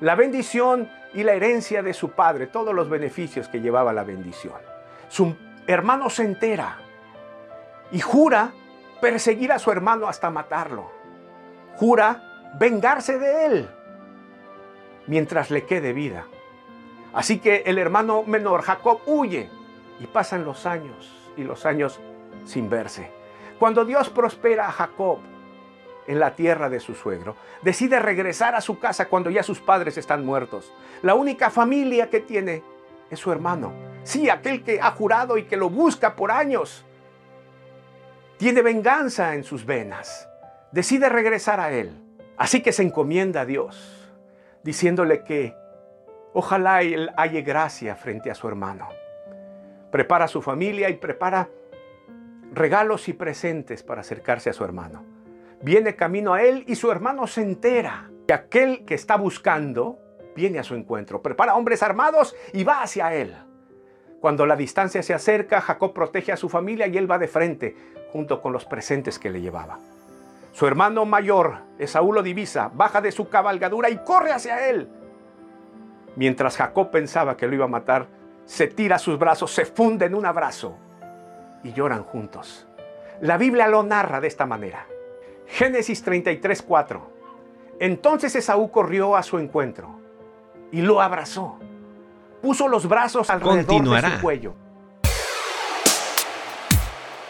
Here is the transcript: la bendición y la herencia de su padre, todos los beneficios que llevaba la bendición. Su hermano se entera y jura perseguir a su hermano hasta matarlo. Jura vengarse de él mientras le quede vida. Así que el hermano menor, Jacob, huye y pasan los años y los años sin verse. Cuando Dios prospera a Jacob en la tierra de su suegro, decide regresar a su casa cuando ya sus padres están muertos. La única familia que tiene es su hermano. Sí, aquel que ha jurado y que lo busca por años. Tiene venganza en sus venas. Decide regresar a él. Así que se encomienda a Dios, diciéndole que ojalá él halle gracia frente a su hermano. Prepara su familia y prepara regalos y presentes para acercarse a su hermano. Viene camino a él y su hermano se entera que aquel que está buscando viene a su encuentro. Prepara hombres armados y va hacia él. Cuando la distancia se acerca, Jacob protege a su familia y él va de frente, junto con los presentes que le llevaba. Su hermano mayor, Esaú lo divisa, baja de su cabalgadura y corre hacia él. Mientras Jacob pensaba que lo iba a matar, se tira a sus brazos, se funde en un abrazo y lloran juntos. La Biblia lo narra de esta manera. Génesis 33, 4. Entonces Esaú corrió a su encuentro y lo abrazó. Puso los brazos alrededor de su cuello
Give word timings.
la 0.00 0.14
bendición 0.14 0.90
y 1.14 1.22
la 1.22 1.32
herencia 1.32 1.82
de 1.82 1.94
su 1.94 2.10
padre, 2.10 2.46
todos 2.46 2.74
los 2.74 2.88
beneficios 2.88 3.48
que 3.48 3.60
llevaba 3.60 3.92
la 3.92 4.04
bendición. 4.04 4.56
Su 5.08 5.36
hermano 5.66 6.10
se 6.10 6.24
entera 6.24 6.78
y 7.90 8.00
jura 8.00 8.52
perseguir 9.00 9.52
a 9.52 9.58
su 9.58 9.70
hermano 9.70 10.06
hasta 10.06 10.30
matarlo. 10.30 10.90
Jura 11.76 12.52
vengarse 12.58 13.18
de 13.18 13.46
él 13.46 13.68
mientras 15.06 15.50
le 15.50 15.64
quede 15.64 15.92
vida. 15.92 16.26
Así 17.12 17.38
que 17.38 17.62
el 17.66 17.78
hermano 17.78 18.22
menor, 18.24 18.62
Jacob, 18.62 19.00
huye 19.06 19.50
y 19.98 20.06
pasan 20.06 20.44
los 20.44 20.66
años 20.66 21.32
y 21.36 21.44
los 21.44 21.64
años 21.66 21.98
sin 22.44 22.68
verse. 22.68 23.10
Cuando 23.58 23.84
Dios 23.84 24.10
prospera 24.10 24.68
a 24.68 24.72
Jacob 24.72 25.18
en 26.08 26.18
la 26.18 26.34
tierra 26.34 26.68
de 26.68 26.80
su 26.80 26.94
suegro, 26.94 27.36
decide 27.62 28.00
regresar 28.00 28.56
a 28.56 28.60
su 28.60 28.80
casa 28.80 29.08
cuando 29.08 29.30
ya 29.30 29.44
sus 29.44 29.60
padres 29.60 29.96
están 29.98 30.24
muertos. 30.24 30.72
La 31.02 31.14
única 31.14 31.50
familia 31.50 32.10
que 32.10 32.20
tiene 32.20 32.64
es 33.10 33.20
su 33.20 33.30
hermano. 33.30 33.72
Sí, 34.02 34.28
aquel 34.28 34.64
que 34.64 34.80
ha 34.80 34.90
jurado 34.90 35.38
y 35.38 35.44
que 35.44 35.56
lo 35.56 35.68
busca 35.68 36.16
por 36.16 36.32
años. 36.32 36.84
Tiene 38.38 38.62
venganza 38.62 39.34
en 39.34 39.44
sus 39.44 39.66
venas. 39.66 40.28
Decide 40.72 41.08
regresar 41.08 41.60
a 41.60 41.70
él. 41.72 41.92
Así 42.38 42.62
que 42.62 42.72
se 42.72 42.84
encomienda 42.84 43.42
a 43.42 43.44
Dios, 43.44 44.08
diciéndole 44.62 45.24
que 45.24 45.54
ojalá 46.32 46.82
él 46.82 47.10
halle 47.16 47.42
gracia 47.42 47.96
frente 47.96 48.30
a 48.30 48.34
su 48.34 48.48
hermano. 48.48 48.88
Prepara 49.90 50.28
su 50.28 50.40
familia 50.40 50.88
y 50.88 50.94
prepara 50.94 51.48
regalos 52.54 53.08
y 53.08 53.12
presentes 53.12 53.82
para 53.82 54.02
acercarse 54.02 54.50
a 54.50 54.52
su 54.52 54.64
hermano. 54.64 55.17
Viene 55.62 55.96
camino 55.96 56.34
a 56.34 56.42
él 56.42 56.64
y 56.66 56.76
su 56.76 56.90
hermano 56.90 57.26
se 57.26 57.42
entera 57.42 58.10
que 58.26 58.34
aquel 58.34 58.84
que 58.84 58.94
está 58.94 59.16
buscando 59.16 59.98
viene 60.36 60.58
a 60.58 60.64
su 60.64 60.74
encuentro. 60.74 61.20
Prepara 61.20 61.56
hombres 61.56 61.82
armados 61.82 62.36
y 62.52 62.62
va 62.62 62.82
hacia 62.82 63.12
él. 63.14 63.36
Cuando 64.20 64.46
la 64.46 64.56
distancia 64.56 65.02
se 65.02 65.14
acerca, 65.14 65.60
Jacob 65.60 65.92
protege 65.92 66.32
a 66.32 66.36
su 66.36 66.48
familia 66.48 66.86
y 66.86 66.96
él 66.96 67.10
va 67.10 67.18
de 67.18 67.28
frente, 67.28 67.76
junto 68.12 68.40
con 68.40 68.52
los 68.52 68.64
presentes 68.64 69.18
que 69.18 69.30
le 69.30 69.40
llevaba. 69.40 69.78
Su 70.52 70.66
hermano 70.66 71.04
mayor, 71.04 71.58
Esaú 71.78 72.12
lo 72.12 72.22
divisa, 72.22 72.70
baja 72.72 73.00
de 73.00 73.12
su 73.12 73.28
cabalgadura 73.28 73.90
y 73.90 73.98
corre 73.98 74.32
hacia 74.32 74.68
él. 74.68 74.88
Mientras 76.16 76.56
Jacob 76.56 76.90
pensaba 76.90 77.36
que 77.36 77.46
lo 77.46 77.54
iba 77.54 77.66
a 77.66 77.68
matar, 77.68 78.08
se 78.44 78.66
tira 78.66 78.96
a 78.96 78.98
sus 78.98 79.18
brazos, 79.18 79.52
se 79.52 79.66
funde 79.66 80.06
en 80.06 80.14
un 80.14 80.26
abrazo 80.26 80.76
y 81.62 81.72
lloran 81.72 82.02
juntos. 82.02 82.66
La 83.20 83.36
Biblia 83.36 83.68
lo 83.68 83.82
narra 83.82 84.20
de 84.20 84.28
esta 84.28 84.46
manera. 84.46 84.86
Génesis 85.48 86.02
33, 86.02 86.62
4. 86.62 87.10
Entonces 87.80 88.34
Esaú 88.36 88.70
corrió 88.70 89.16
a 89.16 89.22
su 89.22 89.38
encuentro 89.38 90.00
y 90.70 90.82
lo 90.82 91.00
abrazó. 91.00 91.58
Puso 92.42 92.68
los 92.68 92.88
brazos 92.88 93.30
alrededor 93.30 94.02
de 94.02 94.10
su 94.10 94.20
cuello 94.20 94.54